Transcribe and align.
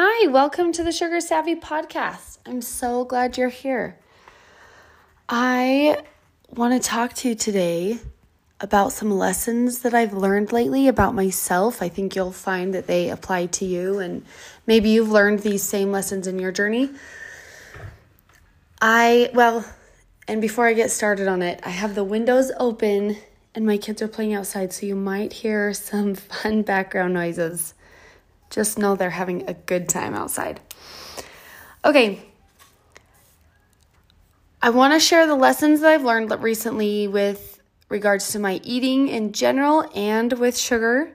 Hi, 0.00 0.28
welcome 0.28 0.70
to 0.74 0.84
the 0.84 0.92
Sugar 0.92 1.20
Savvy 1.20 1.56
Podcast. 1.56 2.38
I'm 2.46 2.62
so 2.62 3.04
glad 3.04 3.36
you're 3.36 3.48
here. 3.48 3.98
I 5.28 6.04
want 6.50 6.80
to 6.80 6.88
talk 6.88 7.14
to 7.14 7.30
you 7.30 7.34
today 7.34 7.98
about 8.60 8.92
some 8.92 9.10
lessons 9.10 9.80
that 9.80 9.94
I've 9.94 10.12
learned 10.12 10.52
lately 10.52 10.86
about 10.86 11.16
myself. 11.16 11.82
I 11.82 11.88
think 11.88 12.14
you'll 12.14 12.30
find 12.30 12.72
that 12.74 12.86
they 12.86 13.10
apply 13.10 13.46
to 13.46 13.64
you, 13.64 13.98
and 13.98 14.24
maybe 14.68 14.88
you've 14.90 15.10
learned 15.10 15.40
these 15.40 15.64
same 15.64 15.90
lessons 15.90 16.28
in 16.28 16.38
your 16.38 16.52
journey. 16.52 16.90
I, 18.80 19.30
well, 19.34 19.64
and 20.28 20.40
before 20.40 20.68
I 20.68 20.74
get 20.74 20.92
started 20.92 21.26
on 21.26 21.42
it, 21.42 21.58
I 21.64 21.70
have 21.70 21.96
the 21.96 22.04
windows 22.04 22.52
open 22.60 23.16
and 23.52 23.66
my 23.66 23.78
kids 23.78 24.00
are 24.00 24.06
playing 24.06 24.34
outside, 24.34 24.72
so 24.72 24.86
you 24.86 24.94
might 24.94 25.32
hear 25.32 25.74
some 25.74 26.14
fun 26.14 26.62
background 26.62 27.14
noises. 27.14 27.74
Just 28.50 28.78
know 28.78 28.96
they're 28.96 29.10
having 29.10 29.48
a 29.48 29.54
good 29.54 29.88
time 29.88 30.14
outside. 30.14 30.60
Okay. 31.84 32.20
I 34.60 34.70
want 34.70 34.94
to 34.94 35.00
share 35.00 35.26
the 35.26 35.36
lessons 35.36 35.80
that 35.80 35.90
I've 35.90 36.04
learned 36.04 36.30
recently 36.42 37.06
with 37.06 37.60
regards 37.88 38.32
to 38.32 38.38
my 38.38 38.60
eating 38.64 39.08
in 39.08 39.32
general 39.32 39.88
and 39.94 40.32
with 40.32 40.58
sugar. 40.58 41.12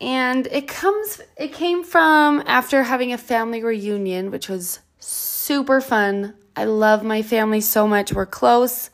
And 0.00 0.46
it 0.46 0.68
comes 0.68 1.20
it 1.36 1.52
came 1.52 1.84
from 1.84 2.42
after 2.46 2.84
having 2.84 3.12
a 3.12 3.18
family 3.18 3.62
reunion, 3.62 4.30
which 4.30 4.48
was 4.48 4.80
super 4.98 5.80
fun. 5.80 6.34
I 6.56 6.64
love 6.64 7.02
my 7.02 7.22
family 7.22 7.60
so 7.60 7.86
much. 7.86 8.12
We're 8.12 8.26
close. 8.26 8.90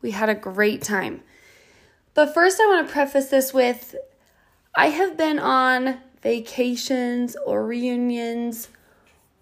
We 0.00 0.12
had 0.12 0.28
a 0.28 0.34
great 0.34 0.82
time. 0.82 1.22
But 2.14 2.32
first 2.32 2.60
I 2.60 2.66
want 2.66 2.86
to 2.86 2.92
preface 2.92 3.28
this 3.28 3.52
with 3.52 3.94
I 4.78 4.90
have 4.90 5.16
been 5.16 5.38
on 5.38 5.98
vacations 6.22 7.34
or 7.46 7.64
reunions 7.64 8.68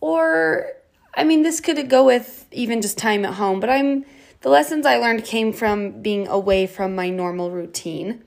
or 0.01 0.69
I 1.17 1.25
mean 1.25 1.43
this 1.43 1.61
could 1.61 1.89
go 1.91 2.05
with 2.05 2.47
even 2.53 2.81
just 2.81 2.97
time 2.97 3.25
at 3.25 3.35
home, 3.35 3.59
but 3.59 3.69
I'm 3.69 4.05
the 4.43 4.49
lessons 4.49 4.87
I 4.87 4.99
learned 4.99 5.25
came 5.25 5.53
from 5.53 6.03
being 6.03 6.29
away 6.29 6.67
from 6.67 6.95
my 6.95 7.11
normal 7.11 7.51
routine. 7.51 8.23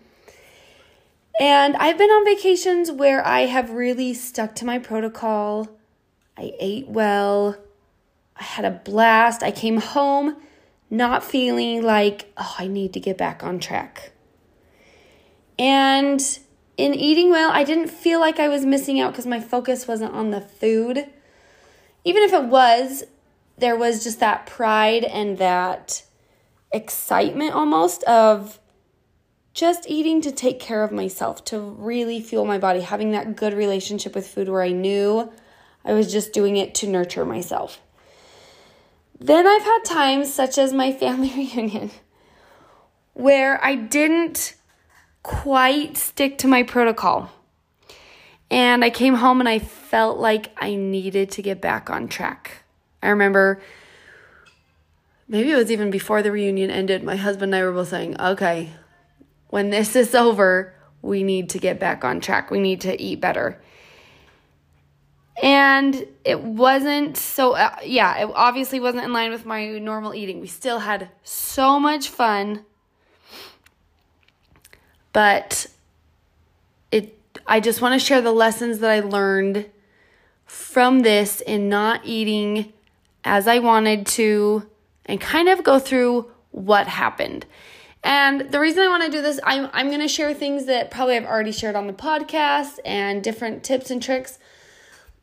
And 1.39 1.77
I've 1.77 1.97
been 1.97 2.09
on 2.09 2.25
vacations 2.25 2.91
where 2.91 3.25
I 3.25 3.41
have 3.41 3.69
really 3.69 4.13
stuck 4.13 4.55
to 4.55 4.65
my 4.65 4.79
protocol. 4.79 5.69
I 6.35 6.53
ate 6.59 6.87
well. 6.87 7.55
I 8.35 8.43
had 8.43 8.65
a 8.65 8.71
blast. 8.71 9.43
I 9.43 9.51
came 9.51 9.77
home 9.77 10.35
not 10.89 11.23
feeling 11.23 11.83
like, 11.83 12.33
oh, 12.37 12.55
I 12.57 12.67
need 12.67 12.93
to 12.93 12.99
get 12.99 13.17
back 13.17 13.43
on 13.43 13.59
track. 13.59 14.11
And 15.59 16.39
in 16.77 16.93
eating 16.93 17.31
well, 17.31 17.49
I 17.51 17.63
didn't 17.63 17.89
feel 17.89 18.19
like 18.19 18.39
I 18.39 18.47
was 18.47 18.63
missing 18.63 18.99
out 18.99 19.11
because 19.11 19.25
my 19.25 19.39
focus 19.39 19.87
wasn't 19.87 20.13
on 20.13 20.29
the 20.29 20.41
food. 20.41 21.07
Even 22.05 22.23
if 22.23 22.31
it 22.31 22.45
was, 22.45 23.03
there 23.57 23.75
was 23.75 24.03
just 24.03 24.19
that 24.19 24.45
pride 24.45 25.03
and 25.03 25.39
that 25.39 26.03
excitement 26.71 27.53
almost 27.53 28.03
of 28.03 28.59
just 29.55 29.89
eating 29.89 30.21
to 30.21 30.31
take 30.31 30.59
care 30.59 30.83
of 30.83 30.91
myself, 30.91 31.43
to 31.45 31.59
really 31.59 32.21
fuel 32.21 32.45
my 32.45 32.59
body, 32.59 32.81
having 32.81 33.11
that 33.11 33.35
good 33.35 33.55
relationship 33.55 34.13
with 34.13 34.27
food 34.27 34.47
where 34.47 34.61
I 34.61 34.69
knew 34.69 35.31
I 35.83 35.93
was 35.93 36.11
just 36.11 36.31
doing 36.31 36.57
it 36.57 36.75
to 36.75 36.87
nurture 36.87 37.25
myself. 37.25 37.81
Then 39.19 39.47
I've 39.47 39.63
had 39.63 39.79
times, 39.83 40.31
such 40.31 40.59
as 40.59 40.73
my 40.73 40.91
family 40.99 41.33
reunion, 41.35 41.89
where 43.13 43.63
I 43.65 43.73
didn't 43.73 44.53
quite 45.23 45.97
stick 45.97 46.37
to 46.39 46.47
my 46.47 46.63
protocol. 46.63 47.31
And 48.49 48.83
I 48.83 48.89
came 48.89 49.15
home 49.15 49.39
and 49.39 49.49
I 49.49 49.59
felt 49.59 50.17
like 50.17 50.51
I 50.57 50.75
needed 50.75 51.31
to 51.31 51.41
get 51.41 51.59
back 51.59 51.89
on 51.89 52.07
track. 52.07 52.63
I 53.03 53.09
remember 53.09 53.61
maybe 55.27 55.51
it 55.51 55.55
was 55.55 55.71
even 55.71 55.91
before 55.91 56.21
the 56.21 56.31
reunion 56.31 56.71
ended, 56.71 57.03
my 57.03 57.15
husband 57.15 57.53
and 57.53 57.61
I 57.61 57.65
were 57.65 57.73
both 57.73 57.89
saying, 57.89 58.19
okay, 58.19 58.71
when 59.49 59.69
this 59.69 59.95
is 59.95 60.15
over, 60.15 60.73
we 61.01 61.23
need 61.23 61.49
to 61.51 61.59
get 61.59 61.79
back 61.79 62.03
on 62.03 62.19
track. 62.19 62.49
We 62.49 62.59
need 62.59 62.81
to 62.81 63.01
eat 63.01 63.21
better. 63.21 63.61
And 65.41 66.07
it 66.25 66.41
wasn't 66.41 67.15
so, 67.15 67.53
uh, 67.53 67.75
yeah, 67.85 68.17
it 68.17 68.31
obviously 68.33 68.79
wasn't 68.79 69.03
in 69.03 69.13
line 69.13 69.31
with 69.31 69.45
my 69.45 69.77
normal 69.77 70.15
eating. 70.15 70.41
We 70.41 70.47
still 70.47 70.79
had 70.79 71.09
so 71.23 71.79
much 71.79 72.09
fun 72.09 72.65
but 75.17 75.65
it 76.91 77.17
I 77.47 77.59
just 77.59 77.81
want 77.81 77.99
to 77.99 78.05
share 78.05 78.21
the 78.21 78.31
lessons 78.31 78.77
that 78.79 78.91
I 78.91 78.99
learned 78.99 79.65
from 80.45 80.99
this 80.99 81.41
in 81.41 81.69
not 81.69 82.01
eating 82.05 82.71
as 83.23 83.47
I 83.47 83.57
wanted 83.57 84.05
to 84.17 84.69
and 85.07 85.19
kind 85.19 85.49
of 85.49 85.63
go 85.63 85.79
through 85.79 86.29
what 86.51 86.85
happened. 86.85 87.47
And 88.03 88.51
the 88.51 88.59
reason 88.59 88.83
I 88.83 88.89
want 88.89 89.05
to 89.05 89.09
do 89.09 89.23
this, 89.23 89.39
I'm, 89.43 89.71
I'm 89.73 89.87
going 89.87 90.01
to 90.01 90.07
share 90.07 90.35
things 90.35 90.67
that 90.67 90.91
probably 90.91 91.15
I've 91.15 91.25
already 91.25 91.51
shared 91.51 91.75
on 91.75 91.87
the 91.87 91.93
podcast 91.93 92.77
and 92.85 93.23
different 93.23 93.63
tips 93.63 93.89
and 93.89 94.03
tricks. 94.03 94.37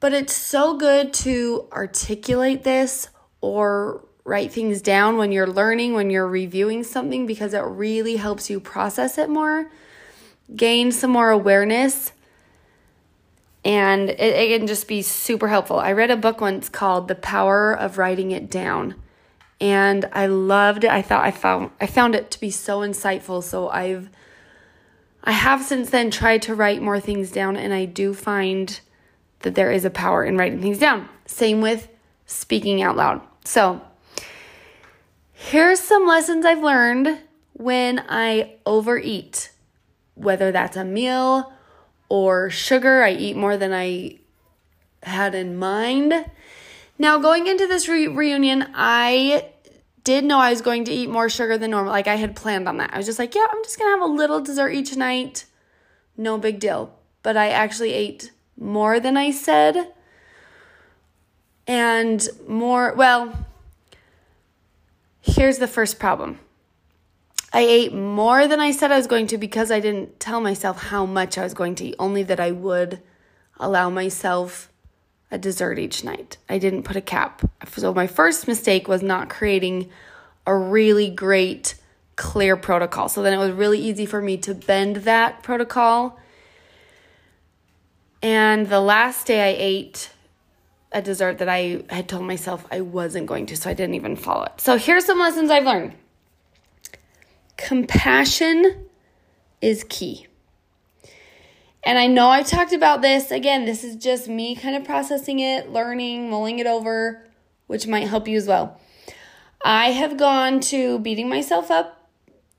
But 0.01 0.13
it's 0.13 0.35
so 0.35 0.77
good 0.77 1.13
to 1.23 1.69
articulate 1.73 2.65
this 2.65 3.11
or 3.41 4.05
write 4.25 4.53
things 4.53 4.81
down 4.81 5.17
when 5.17 5.33
you're 5.33 5.47
learning, 5.47 5.95
when 5.95 6.11
you're 6.11 6.27
reviewing 6.27 6.83
something, 6.83 7.27
because 7.27 7.55
it 7.55 7.61
really 7.61 8.17
helps 8.17 8.49
you 8.49 8.59
process 8.59 9.19
it 9.19 9.29
more 9.29 9.71
gain 10.55 10.93
some 10.93 11.11
more 11.11 11.31
awareness 11.31 12.13
and 13.65 14.11
it, 14.11 14.21
it, 14.21 14.59
can 14.59 14.67
just 14.67 14.87
be 14.87 15.01
super 15.01 15.49
helpful. 15.49 15.79
I 15.79 15.93
read 15.93 16.11
a 16.11 16.17
book 16.17 16.41
once 16.41 16.69
called 16.69 17.09
The 17.09 17.15
Power 17.15 17.73
of 17.73 17.97
Writing 17.97 18.31
It 18.31 18.51
Down 18.51 18.95
and 19.61 20.07
I 20.13 20.27
loved 20.27 20.85
it. 20.85 20.91
I 20.91 21.01
thought 21.01 21.25
I 21.25 21.31
found 21.31 21.71
I 21.81 21.87
found 21.87 22.15
it 22.15 22.31
to 22.33 22.41
be 22.41 22.51
so 22.51 22.81
insightful. 22.81 23.43
So 23.43 23.69
I've 23.69 24.11
I 25.23 25.33
have 25.33 25.63
since 25.63 25.89
then 25.91 26.11
tried 26.11 26.43
to 26.43 26.55
write 26.55 26.83
more 26.83 27.01
things 27.01 27.31
down 27.31 27.57
and 27.57 27.73
I 27.73 27.87
do 27.87 28.13
find 28.13 28.79
that 29.41 29.55
there 29.55 29.73
is 29.73 29.85
a 29.85 29.91
power 29.91 30.25
in 30.25 30.37
writing 30.37 30.61
things 30.61 30.79
down. 30.79 31.09
Same 31.25 31.63
with 31.63 31.89
speaking 32.27 32.83
out 32.83 32.97
loud. 32.97 33.23
So, 33.45 33.83
here's 35.51 35.81
some 35.81 36.07
lessons 36.07 36.47
I've 36.47 36.63
learned 36.63 37.19
when 37.53 38.03
I 38.09 38.55
overeat 38.65 39.51
whether 40.15 40.51
that's 40.51 40.77
a 40.77 40.85
meal 40.85 41.53
or 42.09 42.49
sugar. 42.49 43.03
I 43.03 43.13
eat 43.13 43.37
more 43.37 43.57
than 43.57 43.73
I 43.73 44.19
had 45.03 45.35
in 45.35 45.57
mind. 45.57 46.25
Now, 46.99 47.19
going 47.19 47.47
into 47.47 47.67
this 47.67 47.89
re- 47.89 48.09
reunion, 48.09 48.71
I 48.75 49.51
did 50.03 50.25
know 50.25 50.39
I 50.39 50.51
was 50.51 50.63
going 50.63 50.85
to 50.85 50.93
eat 50.93 51.11
more 51.11 51.29
sugar 51.29 51.59
than 51.59 51.73
normal. 51.73 51.93
Like 51.93 52.09
I 52.09 52.17
had 52.17 52.37
planned 52.37 52.67
on 52.67 52.79
that. 52.79 52.95
I 52.95 52.97
was 52.97 53.07
just 53.07 53.19
like, 53.19 53.35
yeah, 53.35 53.47
I'm 53.51 53.63
just 53.65 53.79
going 53.79 53.89
to 53.89 54.01
have 54.01 54.09
a 54.09 54.13
little 54.13 54.41
dessert 54.41 54.71
each 54.71 54.97
night. 54.97 55.45
No 56.17 56.39
big 56.39 56.59
deal. 56.59 56.97
But 57.23 57.37
I 57.37 57.51
actually 57.51 57.93
ate 57.93 58.31
more 58.57 58.99
than 58.99 59.17
I 59.17 59.31
said. 59.31 59.93
And 61.67 62.27
more, 62.47 62.95
well, 62.95 63.47
here's 65.35 65.59
the 65.59 65.67
first 65.67 65.99
problem 65.99 66.39
I 67.53 67.61
ate 67.61 67.95
more 67.95 68.49
than 68.49 68.59
I 68.59 68.73
said 68.73 68.91
I 68.91 68.97
was 68.97 69.07
going 69.07 69.29
to 69.29 69.39
because 69.39 69.71
I 69.71 69.79
didn't 69.79 70.19
tell 70.19 70.41
myself 70.41 70.83
how 70.83 71.07
much 71.07 71.39
I 71.39 71.45
was 71.45 71.55
going 71.55 71.77
to 71.77 71.85
eat, 71.87 71.95
only 72.01 72.25
that 72.25 72.41
I 72.41 72.51
would 72.51 73.01
allow 73.61 73.91
myself 73.91 74.73
a 75.31 75.39
dessert 75.39 75.79
each 75.79 76.03
night. 76.03 76.37
I 76.49 76.59
didn't 76.59 76.83
put 76.83 76.97
a 76.97 77.01
cap. 77.01 77.49
So 77.77 77.95
my 77.95 78.09
first 78.09 78.49
mistake 78.49 78.89
was 78.89 79.03
not 79.03 79.31
creating 79.31 79.89
a 80.47 80.57
really 80.57 81.11
great 81.11 81.77
clear 82.17 82.57
protocol. 82.57 83.09
So 83.09 83.23
then 83.23 83.33
it 83.33 83.39
was 83.39 83.53
really 83.53 83.79
easy 83.79 84.07
for 84.07 84.21
me 84.21 84.37
to 84.39 84.55
bend 84.55 84.97
that 84.97 85.43
protocol. 85.45 86.19
And 88.21 88.69
the 88.69 88.81
last 88.81 89.29
day 89.29 89.53
I 89.53 89.57
ate 89.57 90.11
a 90.95 91.03
dessert 91.03 91.39
that 91.39 91.49
I 91.49 91.83
had 91.91 92.09
told 92.09 92.25
myself 92.25 92.65
I 92.71 92.81
wasn't 92.81 93.27
going 93.27 93.47
to, 93.47 93.57
so 93.57 93.69
I 93.69 93.75
didn't 93.75 93.97
even 93.97 94.17
follow 94.17 94.45
it. 94.45 94.61
So 94.61 94.79
here's 94.79 95.05
some 95.05 95.19
lessons 95.19 95.51
I've 95.51 95.65
learned. 95.65 95.95
Compassion 97.57 98.87
is 99.61 99.85
key. 99.89 100.27
And 101.83 101.99
I 101.99 102.07
know 102.07 102.29
I've 102.29 102.47
talked 102.47 102.73
about 102.73 103.03
this. 103.03 103.31
Again, 103.31 103.67
this 103.67 103.85
is 103.85 103.97
just 103.97 104.29
me 104.29 104.55
kind 104.55 104.75
of 104.77 104.85
processing 104.85 105.41
it, 105.41 105.71
learning, 105.71 106.31
mulling 106.31 106.59
it 106.59 106.67
over, 106.67 107.27
which 107.67 107.87
might 107.87 108.09
help 108.09 108.27
you 108.27 108.39
as 108.39 108.47
well. 108.47 108.81
I 109.63 109.91
have 109.91 110.17
gone 110.17 110.61
to 110.61 110.99
beating 111.01 111.29
myself 111.29 111.71
up, 111.71 112.09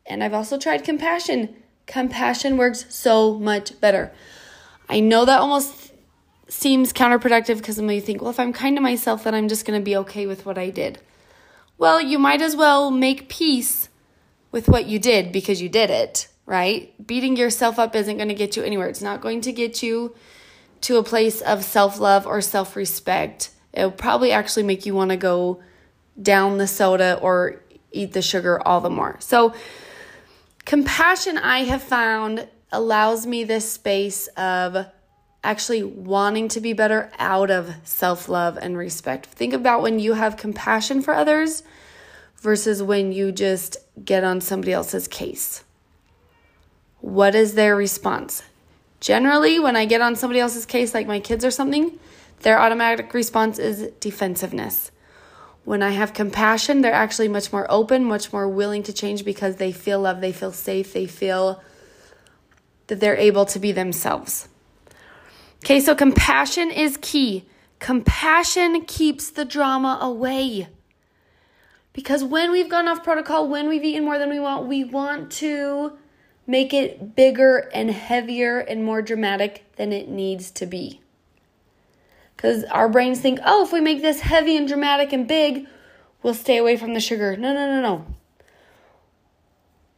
and 0.06 0.24
I've 0.24 0.34
also 0.34 0.58
tried 0.58 0.84
compassion. 0.84 1.56
Compassion 1.88 2.58
works 2.58 2.86
so 2.90 3.40
much 3.40 3.80
better. 3.80 4.12
I 4.90 5.00
know 5.00 5.26
that 5.26 5.40
almost 5.40 5.92
seems 6.48 6.94
counterproductive 6.94 7.58
because 7.58 7.80
you 7.80 8.02
think, 8.02 8.22
well, 8.22 8.32
if 8.32 8.40
I'm 8.40 8.54
kind 8.54 8.78
to 8.78 8.82
myself, 8.82 9.24
then 9.24 9.34
I'm 9.34 9.48
just 9.48 9.66
going 9.66 9.80
to 9.80 9.84
be 9.84 9.96
okay 9.98 10.28
with 10.28 10.46
what 10.46 10.58
I 10.58 10.70
did. 10.70 11.00
Well, 11.78 12.00
you 12.00 12.20
might 12.20 12.42
as 12.42 12.56
well 12.56 12.92
make 12.92 13.30
peace 13.30 13.90
with 14.52 14.70
what 14.70 14.86
you 14.86 15.00
did 15.00 15.32
because 15.32 15.62
you 15.62 15.68
did 15.68 15.90
it, 15.90 16.28
right? 16.46 16.94
Beating 17.06 17.36
yourself 17.36 17.78
up 17.78 17.96
isn't 17.96 18.18
going 18.18 18.30
to 18.30 18.36
get 18.36 18.56
you 18.56 18.64
anywhere. 18.64 18.88
It's 18.88 19.02
not 19.02 19.22
going 19.22 19.42
to 19.42 19.52
get 19.52 19.84
you 19.84 20.16
to 20.82 20.98
a 20.98 21.04
place 21.04 21.42
of 21.42 21.64
self 21.64 22.00
love 22.00 22.26
or 22.26 22.42
self 22.42 22.76
respect. 22.76 23.50
It'll 23.74 23.92
probably 23.92 24.32
actually 24.32 24.64
make 24.64 24.86
you 24.86 24.96
want 24.96 25.10
to 25.10 25.18
go 25.18 25.62
down 26.22 26.58
the 26.58 26.68
soda 26.68 27.20
or 27.22 27.62
eat 27.92 28.14
the 28.14 28.22
sugar 28.22 28.66
all 28.66 28.80
the 28.80 28.90
more. 28.90 29.18
So, 29.20 29.54
compassion, 30.64 31.38
I 31.38 31.64
have 31.64 31.84
found, 31.84 32.48
allows 32.72 33.26
me 33.26 33.44
this 33.44 33.70
space 33.70 34.28
of 34.38 34.86
actually 35.46 35.84
wanting 35.84 36.48
to 36.50 36.60
be 36.60 36.74
better 36.74 37.12
out 37.20 37.52
of 37.52 37.76
self 37.84 38.28
love 38.28 38.58
and 38.58 38.78
respect. 38.78 39.28
Think 39.28 39.54
about 39.54 39.82
when 39.82 40.00
you 40.00 40.14
have 40.14 40.38
compassion 40.38 41.02
for 41.02 41.14
others 41.14 41.64
versus 42.38 42.82
when 42.82 43.12
you 43.12 43.32
just 43.32 43.78
get 44.04 44.24
on 44.24 44.42
somebody 44.42 44.74
else's 44.74 45.08
case. 45.08 45.64
What 47.00 47.36
is 47.36 47.54
their 47.54 47.76
response? 47.76 48.44
Generally, 49.00 49.60
when 49.60 49.76
I 49.76 49.86
get 49.86 50.02
on 50.02 50.16
somebody 50.16 50.40
else's 50.40 50.66
case, 50.66 50.94
like 50.94 51.06
my 51.06 51.20
kids 51.20 51.46
or 51.46 51.52
something, 51.52 52.00
their 52.42 52.60
automatic 52.60 53.14
response 53.14 53.60
is 53.60 53.92
defensiveness. 54.00 54.92
When 55.64 55.82
I 55.82 55.92
have 55.92 56.14
compassion, 56.14 56.82
they're 56.82 56.94
actually 56.94 57.28
much 57.28 57.52
more 57.52 57.66
open, 57.70 58.06
much 58.06 58.32
more 58.34 58.48
willing 58.48 58.84
to 58.84 58.94
change 58.94 59.26
because 59.26 59.56
they 59.56 59.72
feel 59.72 60.00
love, 60.00 60.22
they 60.22 60.32
feel 60.32 60.52
safe, 60.52 60.94
they 60.94 61.08
feel 61.08 61.62
that 62.88 63.00
they're 63.00 63.18
able 63.18 63.46
to 63.46 63.60
be 63.60 63.72
themselves. 63.72 64.48
Okay, 65.64 65.80
so 65.80 65.96
compassion 65.96 66.70
is 66.70 66.98
key. 67.02 67.46
Compassion 67.80 68.82
keeps 68.86 69.30
the 69.30 69.46
drama 69.46 69.98
away. 70.02 70.68
Because 71.94 72.24
when 72.24 72.52
we've 72.52 72.70
gone 72.70 72.88
off 72.88 73.04
protocol, 73.04 73.48
when 73.48 73.68
we've 73.70 73.84
eaten 73.84 74.04
more 74.04 74.20
than 74.20 74.30
we 74.30 74.40
want, 74.40 74.68
we 74.68 74.84
want 74.84 75.32
to 75.34 75.94
make 76.46 76.74
it 76.74 77.16
bigger 77.16 77.70
and 77.74 77.90
heavier 77.90 78.60
and 78.60 78.84
more 78.84 79.02
dramatic 79.02 79.66
than 79.78 79.94
it 79.94 80.10
needs 80.10 80.52
to 80.52 80.66
be. 80.66 81.02
Because 82.36 82.66
our 82.66 82.90
brains 82.90 83.20
think, 83.22 83.40
oh, 83.46 83.64
if 83.64 83.72
we 83.72 83.82
make 83.82 84.02
this 84.02 84.20
heavy 84.20 84.58
and 84.58 84.68
dramatic 84.68 85.14
and 85.14 85.28
big, 85.28 85.68
we'll 86.22 86.34
stay 86.34 86.58
away 86.58 86.76
from 86.76 86.94
the 86.94 87.00
sugar. 87.00 87.38
No, 87.38 87.54
no, 87.54 87.66
no, 87.66 87.82
no. 87.82 88.06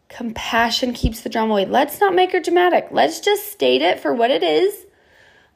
Compassion 0.07 0.93
keeps 0.93 1.21
the 1.21 1.29
drama 1.29 1.53
away. 1.53 1.65
Let's 1.65 1.99
not 1.99 2.13
make 2.13 2.33
it 2.33 2.43
dramatic. 2.43 2.89
Let's 2.91 3.19
just 3.19 3.51
state 3.51 3.81
it 3.81 3.99
for 3.99 4.13
what 4.13 4.31
it 4.31 4.43
is. 4.43 4.85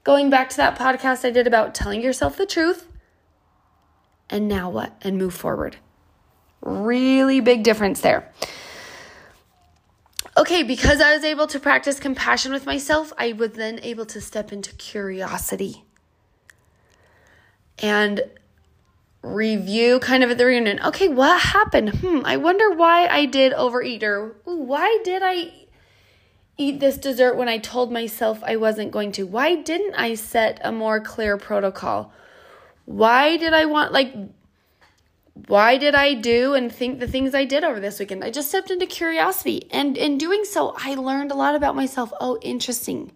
Going 0.03 0.29
back 0.29 0.49
to 0.49 0.57
that 0.57 0.77
podcast 0.77 1.25
I 1.25 1.29
did 1.29 1.47
about 1.47 1.75
telling 1.75 2.01
yourself 2.01 2.37
the 2.37 2.45
truth. 2.45 2.87
And 4.29 4.47
now 4.47 4.69
what? 4.69 4.95
And 5.01 5.17
move 5.17 5.33
forward. 5.33 5.77
Really 6.61 7.39
big 7.39 7.63
difference 7.63 8.01
there. 8.01 8.31
Okay, 10.37 10.63
because 10.63 11.01
I 11.01 11.13
was 11.13 11.23
able 11.23 11.47
to 11.47 11.59
practice 11.59 11.99
compassion 11.99 12.53
with 12.53 12.65
myself, 12.65 13.11
I 13.17 13.33
was 13.33 13.51
then 13.51 13.79
able 13.83 14.05
to 14.07 14.21
step 14.21 14.53
into 14.53 14.73
curiosity 14.75 15.83
and 17.79 18.21
review 19.21 19.99
kind 19.99 20.23
of 20.23 20.31
at 20.31 20.37
the 20.37 20.45
reunion. 20.45 20.79
Okay, 20.83 21.09
what 21.09 21.39
happened? 21.41 21.89
Hmm, 21.89 22.21
I 22.23 22.37
wonder 22.37 22.71
why 22.71 23.07
I 23.07 23.25
did 23.25 23.53
overeat 23.53 24.03
or 24.03 24.35
why 24.45 24.99
did 25.03 25.21
I 25.23 25.51
eat 26.61 26.79
this 26.79 26.97
dessert 26.97 27.35
when 27.35 27.49
I 27.49 27.57
told 27.57 27.91
myself 27.91 28.43
I 28.43 28.55
wasn't 28.55 28.91
going 28.91 29.11
to? 29.13 29.25
Why 29.25 29.55
didn't 29.55 29.95
I 29.95 30.15
set 30.15 30.59
a 30.63 30.71
more 30.71 30.99
clear 30.99 31.37
protocol? 31.37 32.13
Why 32.85 33.37
did 33.37 33.53
I 33.53 33.65
want 33.65 33.91
like 33.91 34.13
why 35.47 35.77
did 35.77 35.95
I 35.95 36.13
do 36.13 36.53
and 36.53 36.71
think 36.71 36.99
the 36.99 37.07
things 37.07 37.33
I 37.33 37.45
did 37.45 37.63
over 37.63 37.79
this 37.79 37.99
weekend? 37.99 38.23
I 38.23 38.29
just 38.29 38.49
stepped 38.49 38.69
into 38.69 38.85
curiosity. 38.85 39.67
And 39.71 39.97
in 39.97 40.17
doing 40.17 40.43
so, 40.43 40.75
I 40.77 40.95
learned 40.95 41.31
a 41.31 41.35
lot 41.35 41.55
about 41.55 41.75
myself. 41.75 42.11
Oh, 42.19 42.37
interesting 42.41 43.11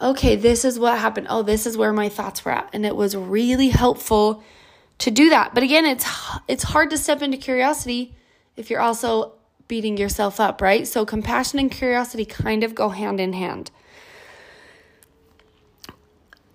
okay, 0.00 0.36
this 0.36 0.64
is 0.64 0.78
what 0.78 0.98
happened. 0.98 1.26
Oh, 1.30 1.42
this 1.42 1.66
is 1.66 1.76
where 1.76 1.92
my 1.92 2.08
thoughts 2.08 2.44
were 2.44 2.52
at. 2.52 2.70
And 2.72 2.86
it 2.86 2.96
was 2.96 3.16
really 3.16 3.68
helpful 3.68 4.42
to 4.98 5.10
do 5.10 5.30
that. 5.30 5.54
But 5.54 5.62
again, 5.62 5.86
it's 5.86 6.06
it's 6.46 6.62
hard 6.64 6.90
to 6.90 6.98
step 6.98 7.22
into 7.22 7.36
curiosity 7.36 8.14
if 8.56 8.70
you're 8.70 8.80
also 8.80 9.34
beating 9.68 9.96
yourself 9.96 10.40
up, 10.40 10.60
right? 10.60 10.86
So 10.86 11.06
compassion 11.06 11.58
and 11.58 11.70
curiosity 11.70 12.24
kind 12.24 12.64
of 12.64 12.74
go 12.74 12.88
hand 12.88 13.20
in 13.20 13.34
hand. 13.34 13.70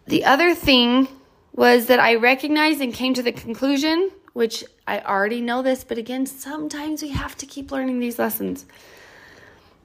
The 0.05 0.25
other 0.25 0.53
thing 0.53 1.07
was 1.53 1.85
that 1.85 1.99
I 1.99 2.15
recognized 2.15 2.81
and 2.81 2.93
came 2.93 3.13
to 3.13 3.23
the 3.23 3.31
conclusion, 3.31 4.11
which 4.33 4.63
I 4.87 4.99
already 4.99 5.39
know 5.39 5.61
this, 5.61 5.83
but 5.83 5.97
again, 5.97 6.25
sometimes 6.25 7.01
we 7.01 7.09
have 7.09 7.37
to 7.37 7.45
keep 7.45 7.71
learning 7.71 7.99
these 7.99 8.19
lessons 8.19 8.65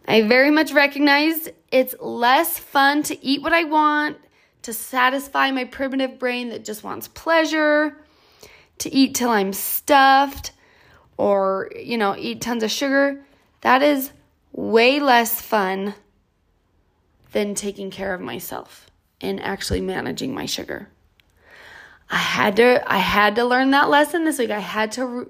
I 0.08 0.22
very 0.22 0.50
much 0.50 0.72
recognized 0.72 1.50
it's 1.70 1.94
less 2.00 2.58
fun 2.58 3.02
to 3.04 3.24
eat 3.24 3.42
what 3.42 3.52
I 3.52 3.64
want, 3.64 4.16
to 4.62 4.72
satisfy 4.72 5.50
my 5.50 5.64
primitive 5.64 6.18
brain 6.18 6.48
that 6.48 6.64
just 6.64 6.82
wants 6.82 7.08
pleasure, 7.08 7.94
to 8.78 8.90
eat 8.92 9.14
till 9.14 9.28
I'm 9.28 9.52
stuffed, 9.52 10.52
or, 11.18 11.70
you 11.76 11.98
know, 11.98 12.16
eat 12.16 12.40
tons 12.40 12.62
of 12.62 12.70
sugar. 12.70 13.22
That 13.60 13.82
is 13.82 14.12
way 14.52 14.98
less 14.98 15.42
fun 15.42 15.94
than 17.32 17.54
taking 17.54 17.90
care 17.90 18.14
of 18.14 18.22
myself 18.22 18.90
and 19.20 19.38
actually 19.40 19.82
managing 19.82 20.32
my 20.32 20.46
sugar. 20.46 20.88
I 22.08 22.16
had 22.16 22.56
to 22.56 22.82
I 22.90 22.98
had 22.98 23.36
to 23.36 23.44
learn 23.44 23.72
that 23.72 23.90
lesson 23.90 24.24
this 24.24 24.38
week. 24.38 24.50
I 24.50 24.60
had 24.60 24.92
to 24.92 25.04
re- 25.04 25.26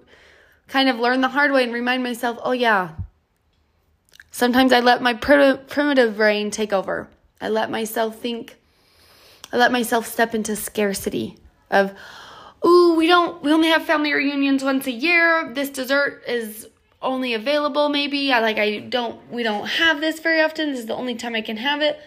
kind 0.69 0.88
of 0.88 1.00
learn 1.00 1.23
the 1.23 1.29
hard 1.29 1.50
way 1.50 1.64
and 1.64 1.73
remind 1.73 2.05
myself, 2.05 2.38
"Oh 2.44 2.52
yeah, 2.52 2.91
Sometimes 4.38 4.73
I 4.73 4.79
let 4.79 5.02
my 5.02 5.14
primitive 5.14 6.17
brain 6.17 6.52
take 6.52 6.73
over. 6.73 7.08
I 7.41 7.49
let 7.49 7.70
myself 7.70 8.20
think, 8.20 8.56
I 9.52 9.56
let 9.56 9.73
myself 9.73 10.06
step 10.06 10.32
into 10.32 10.55
scarcity 10.55 11.37
of, 11.70 11.93
ooh, 12.64 12.94
we 12.96 13.06
don't, 13.06 13.43
we 13.43 13.52
only 13.52 13.69
have 13.69 13.84
family 13.84 14.12
reunions 14.12 14.62
once 14.64 14.87
a 14.87 14.93
year. 14.93 15.52
This 15.55 15.70
dessert 15.70 16.22
is 16.26 16.69
only 17.00 17.34
available 17.34 17.88
maybe. 17.88 18.32
I 18.32 18.40
like, 18.40 18.58
I 18.58 18.78
don't, 18.78 19.31
we 19.31 19.43
don't 19.43 19.66
have 19.66 20.00
this 20.00 20.20
very 20.20 20.40
often. 20.40 20.70
This 20.70 20.81
is 20.81 20.87
the 20.87 20.96
only 20.96 21.14
time 21.14 21.34
I 21.34 21.40
can 21.40 21.56
have 21.56 21.81
it. 21.81 22.00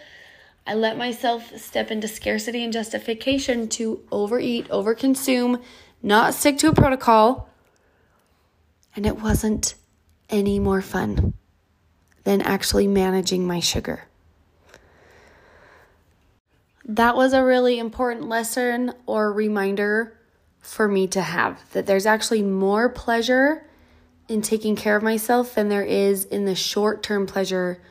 I 0.66 0.74
let 0.74 0.96
myself 0.96 1.56
step 1.58 1.90
into 1.90 2.06
scarcity 2.06 2.62
and 2.62 2.72
justification 2.72 3.68
to 3.70 4.02
overeat, 4.12 4.68
overconsume, 4.68 5.62
not 6.02 6.34
stick 6.34 6.58
to 6.58 6.68
a 6.68 6.74
protocol. 6.74 7.48
And 8.94 9.06
it 9.06 9.20
wasn't 9.20 9.74
any 10.30 10.58
more 10.58 10.82
fun 10.82 11.34
than 12.24 12.42
actually 12.42 12.86
managing 12.86 13.46
my 13.46 13.58
sugar. 13.58 14.04
That 16.84 17.16
was 17.16 17.32
a 17.32 17.42
really 17.42 17.78
important 17.78 18.28
lesson 18.28 18.92
or 19.06 19.32
reminder 19.32 20.18
for 20.62 20.88
me 20.88 21.06
to 21.08 21.20
have 21.20 21.60
that 21.72 21.86
there's 21.86 22.06
actually 22.06 22.42
more 22.42 22.88
pleasure 22.88 23.66
in 24.28 24.40
taking 24.40 24.76
care 24.76 24.96
of 24.96 25.02
myself 25.02 25.56
than 25.56 25.68
there 25.68 25.84
is 25.84 26.24
in 26.24 26.46
the 26.46 26.54
short 26.54 27.02
term 27.02 27.26
pleasure 27.26 27.82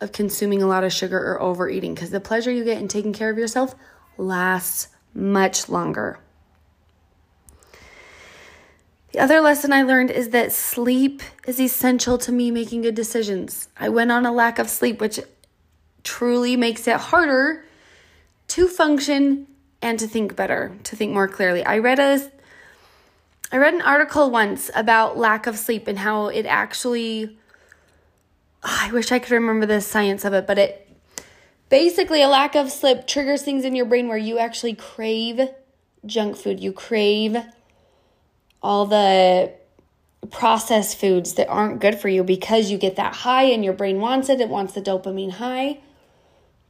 of 0.00 0.12
consuming 0.12 0.62
a 0.62 0.66
lot 0.66 0.84
of 0.84 0.92
sugar 0.92 1.18
or 1.18 1.40
overeating 1.42 1.94
because 1.94 2.10
the 2.10 2.20
pleasure 2.20 2.52
you 2.52 2.62
get 2.62 2.78
in 2.78 2.86
taking 2.86 3.12
care 3.12 3.30
of 3.30 3.38
yourself 3.38 3.74
lasts 4.16 4.88
much 5.12 5.68
longer. 5.68 6.20
The 9.12 9.18
other 9.20 9.40
lesson 9.40 9.72
I 9.72 9.82
learned 9.82 10.10
is 10.10 10.28
that 10.28 10.52
sleep 10.52 11.22
is 11.46 11.58
essential 11.58 12.18
to 12.18 12.30
me 12.30 12.52
making 12.52 12.82
good 12.82 12.94
decisions. 12.94 13.68
I 13.76 13.88
went 13.88 14.12
on 14.12 14.24
a 14.24 14.30
lack 14.30 14.60
of 14.60 14.68
sleep, 14.68 15.00
which 15.00 15.18
truly 16.04 16.56
makes 16.56 16.86
it 16.86 16.96
harder 16.96 17.64
to 18.48 18.68
function 18.68 19.47
and 19.80 19.98
to 19.98 20.06
think 20.06 20.36
better, 20.36 20.76
to 20.84 20.96
think 20.96 21.12
more 21.12 21.28
clearly. 21.28 21.64
I 21.64 21.78
read 21.78 21.98
a 21.98 22.30
I 23.50 23.56
read 23.56 23.74
an 23.74 23.82
article 23.82 24.30
once 24.30 24.70
about 24.74 25.16
lack 25.16 25.46
of 25.46 25.56
sleep 25.56 25.88
and 25.88 25.98
how 25.98 26.26
it 26.26 26.44
actually 26.44 27.38
oh, 28.62 28.78
I 28.82 28.92
wish 28.92 29.12
I 29.12 29.18
could 29.18 29.32
remember 29.32 29.66
the 29.66 29.80
science 29.80 30.24
of 30.24 30.34
it, 30.34 30.46
but 30.46 30.58
it 30.58 30.88
basically 31.68 32.22
a 32.22 32.28
lack 32.28 32.54
of 32.54 32.70
sleep 32.70 33.06
triggers 33.06 33.42
things 33.42 33.64
in 33.64 33.74
your 33.74 33.86
brain 33.86 34.08
where 34.08 34.18
you 34.18 34.38
actually 34.38 34.74
crave 34.74 35.40
junk 36.06 36.36
food. 36.36 36.60
You 36.60 36.72
crave 36.72 37.36
all 38.62 38.86
the 38.86 39.52
processed 40.30 40.98
foods 40.98 41.34
that 41.34 41.48
aren't 41.48 41.80
good 41.80 41.94
for 41.94 42.08
you 42.08 42.24
because 42.24 42.70
you 42.70 42.78
get 42.78 42.96
that 42.96 43.14
high 43.14 43.44
and 43.44 43.64
your 43.64 43.72
brain 43.72 44.00
wants 44.00 44.28
it. 44.28 44.40
It 44.40 44.48
wants 44.48 44.74
the 44.74 44.82
dopamine 44.82 45.32
high. 45.32 45.80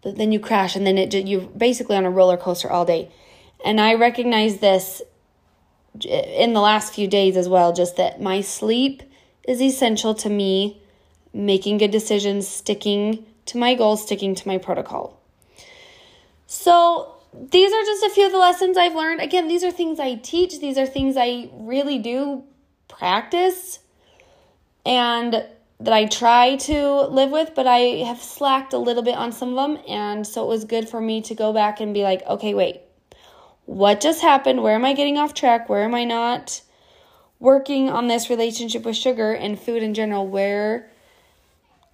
Then 0.02 0.32
you 0.32 0.40
crash 0.40 0.76
and 0.76 0.86
then 0.86 0.96
it 0.96 1.12
you're 1.14 1.42
basically 1.42 1.96
on 1.96 2.04
a 2.04 2.10
roller 2.10 2.36
coaster 2.36 2.70
all 2.70 2.84
day. 2.84 3.10
And 3.64 3.80
I 3.80 3.94
recognize 3.94 4.58
this 4.58 5.02
in 6.04 6.52
the 6.52 6.60
last 6.60 6.94
few 6.94 7.08
days 7.08 7.36
as 7.36 7.48
well 7.48 7.72
just 7.72 7.96
that 7.96 8.20
my 8.20 8.40
sleep 8.40 9.02
is 9.46 9.60
essential 9.60 10.14
to 10.14 10.30
me 10.30 10.80
making 11.32 11.78
good 11.78 11.90
decisions, 11.90 12.46
sticking 12.46 13.26
to 13.46 13.58
my 13.58 13.74
goals, 13.74 14.02
sticking 14.02 14.34
to 14.34 14.46
my 14.46 14.58
protocol. 14.58 15.20
So, 16.46 17.14
these 17.34 17.72
are 17.72 17.82
just 17.82 18.04
a 18.04 18.10
few 18.10 18.26
of 18.26 18.32
the 18.32 18.38
lessons 18.38 18.76
I've 18.76 18.94
learned. 18.94 19.20
Again, 19.20 19.48
these 19.48 19.62
are 19.62 19.70
things 19.70 20.00
I 20.00 20.14
teach, 20.14 20.60
these 20.60 20.78
are 20.78 20.86
things 20.86 21.16
I 21.16 21.50
really 21.52 21.98
do 21.98 22.44
practice. 22.88 23.80
And 24.86 25.46
that 25.80 25.92
I 25.92 26.06
try 26.06 26.56
to 26.56 27.02
live 27.02 27.30
with, 27.30 27.54
but 27.54 27.66
I 27.66 28.04
have 28.04 28.20
slacked 28.20 28.72
a 28.72 28.78
little 28.78 29.02
bit 29.02 29.16
on 29.16 29.30
some 29.30 29.50
of 29.50 29.56
them. 29.56 29.82
And 29.88 30.26
so 30.26 30.44
it 30.44 30.48
was 30.48 30.64
good 30.64 30.88
for 30.88 31.00
me 31.00 31.22
to 31.22 31.34
go 31.34 31.52
back 31.52 31.80
and 31.80 31.94
be 31.94 32.02
like, 32.02 32.22
okay, 32.26 32.52
wait, 32.52 32.80
what 33.64 34.00
just 34.00 34.22
happened? 34.22 34.62
Where 34.62 34.74
am 34.74 34.84
I 34.84 34.94
getting 34.94 35.18
off 35.18 35.34
track? 35.34 35.68
Where 35.68 35.84
am 35.84 35.94
I 35.94 36.04
not 36.04 36.62
working 37.38 37.88
on 37.88 38.08
this 38.08 38.28
relationship 38.28 38.84
with 38.84 38.96
sugar 38.96 39.32
and 39.32 39.60
food 39.60 39.82
in 39.82 39.94
general? 39.94 40.26
Where 40.26 40.90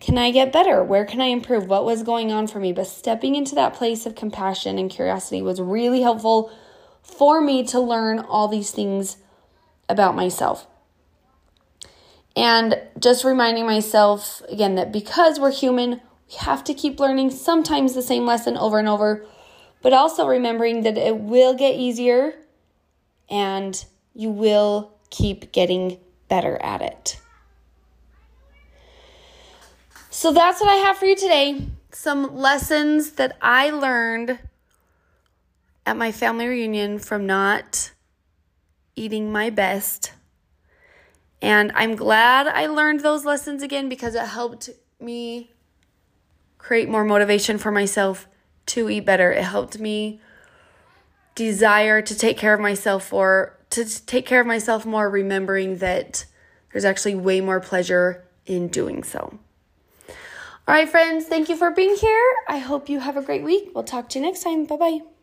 can 0.00 0.16
I 0.16 0.30
get 0.30 0.52
better? 0.52 0.82
Where 0.82 1.04
can 1.04 1.20
I 1.20 1.26
improve? 1.26 1.66
What 1.66 1.84
was 1.84 2.02
going 2.02 2.32
on 2.32 2.46
for 2.46 2.60
me? 2.60 2.72
But 2.72 2.86
stepping 2.86 3.34
into 3.34 3.54
that 3.56 3.74
place 3.74 4.06
of 4.06 4.14
compassion 4.14 4.78
and 4.78 4.90
curiosity 4.90 5.42
was 5.42 5.60
really 5.60 6.00
helpful 6.00 6.50
for 7.02 7.40
me 7.40 7.64
to 7.66 7.80
learn 7.80 8.18
all 8.18 8.48
these 8.48 8.70
things 8.70 9.18
about 9.88 10.16
myself. 10.16 10.66
And 12.36 12.80
just 12.98 13.24
reminding 13.24 13.66
myself 13.66 14.42
again 14.48 14.74
that 14.74 14.92
because 14.92 15.38
we're 15.38 15.52
human, 15.52 16.00
we 16.28 16.34
have 16.40 16.64
to 16.64 16.74
keep 16.74 16.98
learning 16.98 17.30
sometimes 17.30 17.94
the 17.94 18.02
same 18.02 18.26
lesson 18.26 18.56
over 18.56 18.78
and 18.78 18.88
over, 18.88 19.24
but 19.82 19.92
also 19.92 20.26
remembering 20.26 20.82
that 20.82 20.98
it 20.98 21.18
will 21.18 21.54
get 21.54 21.76
easier 21.76 22.34
and 23.30 23.84
you 24.14 24.30
will 24.30 24.92
keep 25.10 25.52
getting 25.52 25.98
better 26.28 26.60
at 26.62 26.82
it. 26.82 27.20
So 30.10 30.32
that's 30.32 30.60
what 30.60 30.70
I 30.70 30.76
have 30.76 30.96
for 30.96 31.06
you 31.06 31.16
today. 31.16 31.66
Some 31.92 32.36
lessons 32.36 33.12
that 33.12 33.36
I 33.42 33.70
learned 33.70 34.38
at 35.86 35.96
my 35.96 36.12
family 36.12 36.46
reunion 36.46 36.98
from 36.98 37.26
not 37.26 37.92
eating 38.96 39.30
my 39.30 39.50
best 39.50 40.12
and 41.42 41.72
I'm 41.74 41.96
glad 41.96 42.46
I 42.46 42.66
learned 42.66 43.00
those 43.00 43.24
lessons 43.24 43.62
again 43.62 43.88
because 43.88 44.14
it 44.14 44.26
helped 44.26 44.70
me 45.00 45.50
create 46.58 46.88
more 46.88 47.04
motivation 47.04 47.58
for 47.58 47.70
myself 47.70 48.26
to 48.66 48.88
eat 48.88 49.04
better. 49.04 49.32
It 49.32 49.44
helped 49.44 49.78
me 49.78 50.20
desire 51.34 52.00
to 52.00 52.16
take 52.16 52.38
care 52.38 52.54
of 52.54 52.60
myself 52.60 53.12
or 53.12 53.58
to 53.70 53.84
take 54.06 54.24
care 54.24 54.40
of 54.40 54.46
myself 54.46 54.86
more, 54.86 55.10
remembering 55.10 55.78
that 55.78 56.24
there's 56.72 56.84
actually 56.84 57.14
way 57.14 57.40
more 57.40 57.60
pleasure 57.60 58.24
in 58.46 58.68
doing 58.68 59.02
so. 59.02 59.38
All 60.66 60.74
right, 60.74 60.88
friends, 60.88 61.26
thank 61.26 61.48
you 61.48 61.56
for 61.56 61.70
being 61.70 61.94
here. 61.96 62.32
I 62.48 62.58
hope 62.58 62.88
you 62.88 63.00
have 63.00 63.16
a 63.16 63.22
great 63.22 63.42
week. 63.42 63.72
We'll 63.74 63.84
talk 63.84 64.08
to 64.10 64.18
you 64.18 64.24
next 64.24 64.42
time. 64.42 64.64
Bye 64.64 64.76
bye. 64.76 65.13